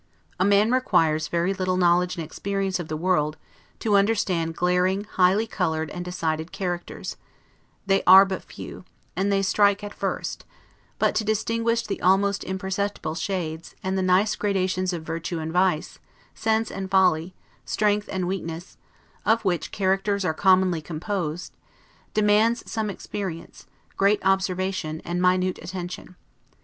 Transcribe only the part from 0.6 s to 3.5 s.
requires very little knowledge and experience of the world,